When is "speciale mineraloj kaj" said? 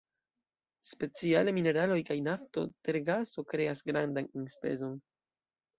0.91-2.19